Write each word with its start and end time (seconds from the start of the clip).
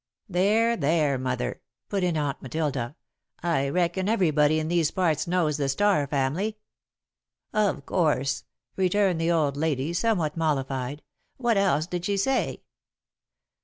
"There, 0.27 0.75
there, 0.75 1.19
Mother," 1.19 1.61
put 1.87 2.03
in 2.03 2.17
Aunt 2.17 2.41
Matilda. 2.41 2.95
"I 3.43 3.69
reckon 3.69 4.09
everybody 4.09 4.57
in 4.57 4.67
these 4.67 4.89
parts 4.89 5.27
knows 5.27 5.57
the 5.57 5.69
Starr 5.69 6.07
family." 6.07 6.57
"Of 7.53 7.85
course," 7.85 8.45
returned 8.75 9.21
the 9.21 9.29
old 9.31 9.55
lady, 9.57 9.93
somewhat 9.93 10.35
mollified. 10.35 11.03
"What 11.37 11.55
else 11.55 11.85
did 11.85 12.05
she 12.05 12.17
say?" 12.17 12.63